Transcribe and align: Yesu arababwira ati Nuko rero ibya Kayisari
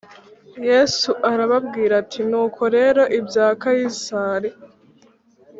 Yesu 0.69 1.09
arababwira 1.31 1.93
ati 2.01 2.19
Nuko 2.29 2.61
rero 2.75 3.01
ibya 3.19 3.47
Kayisari 3.61 4.49